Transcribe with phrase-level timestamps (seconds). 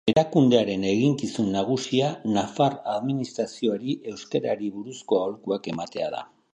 [0.11, 2.09] Erakundearen eginkizun nagusia
[2.39, 6.29] nafar administrazioari euskarari buruzko aholkuak ematea da.